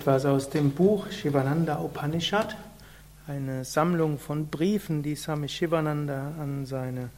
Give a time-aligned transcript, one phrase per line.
[0.00, 2.56] Etwas aus dem Buch Shivananda Upanishad,
[3.26, 7.10] eine Sammlung von Briefen, die Swami Shivananda an seine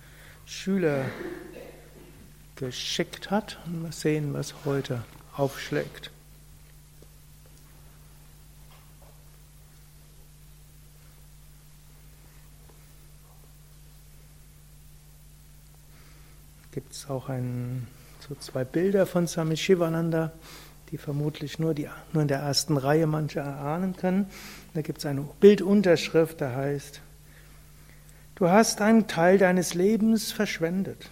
[0.46, 1.04] Schüler
[2.56, 3.60] geschickt hat.
[3.66, 5.04] Mal sehen, was heute
[5.36, 6.10] aufschlägt.
[16.72, 17.86] Gibt es auch ein,
[18.28, 20.32] so zwei Bilder von Swami Shivananda
[20.92, 24.26] die vermutlich nur, die, nur in der ersten Reihe manche erahnen können.
[24.74, 27.00] Da gibt es eine Bildunterschrift, da heißt,
[28.34, 31.08] du hast einen Teil deines Lebens verschwendet,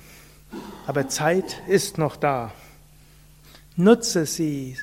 [0.87, 2.53] aber Zeit ist noch da.
[3.75, 4.77] Nutze sie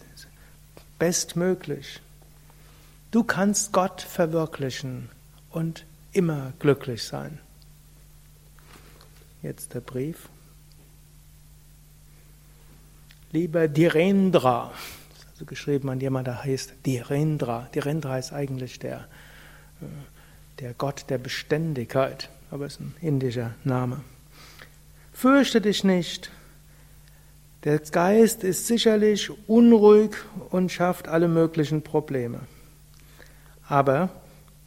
[0.98, 2.02] bestmöglich.
[3.12, 5.10] Du kannst Gott verwirklichen
[5.52, 7.38] und immer glücklich sein.
[9.44, 10.28] Jetzt der Brief.
[13.32, 14.72] Lieber Dhirendra,
[15.32, 17.68] also geschrieben an jemand, der heißt Dhirendra.
[17.74, 19.08] Dhirendra heißt eigentlich der,
[19.82, 19.86] äh,
[20.60, 24.02] der Gott der Beständigkeit, aber es ist ein indischer Name.
[25.12, 26.32] Fürchte dich nicht.
[27.66, 30.12] Der Geist ist sicherlich unruhig
[30.52, 32.40] und schafft alle möglichen Probleme.
[33.68, 34.10] Aber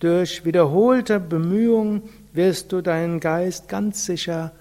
[0.01, 2.03] durch wiederholte Bemühungen
[2.35, 4.53] wirst du deinen Geist ganz sicher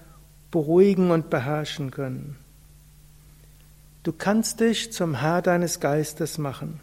[0.50, 2.38] beruhigen und beherrschen können.
[4.02, 6.80] Du kannst dich zum Herr deines Geistes machen.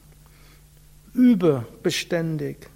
[1.13, 2.69] Übe beständig.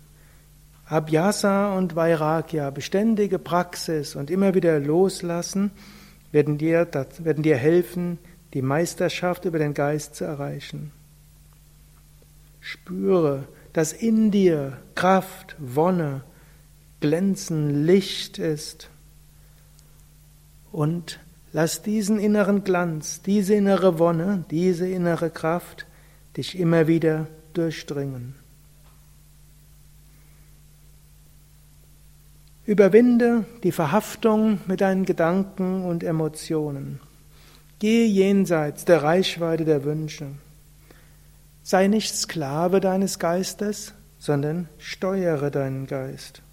[0.86, 5.72] Abhyasa und Vairagya, beständige Praxis und immer wieder loslassen,
[6.32, 6.88] werden dir,
[7.20, 8.18] werden dir helfen,
[8.54, 10.92] die Meisterschaft über den Geist zu erreichen.
[12.60, 16.24] Spüre, dass in dir Kraft, Wonne,
[17.00, 18.90] Glänzen, Licht ist
[20.72, 21.20] und
[21.54, 25.86] Lass diesen inneren Glanz, diese innere Wonne, diese innere Kraft
[26.38, 28.36] dich immer wieder durchdringen.
[32.66, 37.00] Überwinde die Verhaftung mit deinen Gedanken und Emotionen.
[37.80, 40.28] Gehe jenseits der Reichweite der Wünsche.
[41.64, 46.44] Sei nicht Sklave deines Geistes, sondern steuere deinen Geist.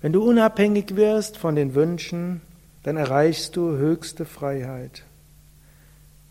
[0.00, 2.42] Wenn du unabhängig wirst von den Wünschen,
[2.82, 5.04] dann erreichst du höchste Freiheit.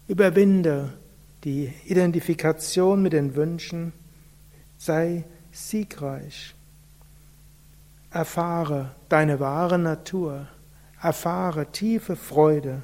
[0.07, 0.93] Überwinde
[1.43, 3.93] die Identifikation mit den Wünschen,
[4.77, 6.55] sei siegreich.
[8.11, 10.47] Erfahre deine wahre Natur,
[11.01, 12.81] erfahre tiefe Freude,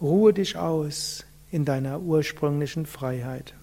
[0.00, 3.54] ruhe dich aus in deiner ursprünglichen Freiheit.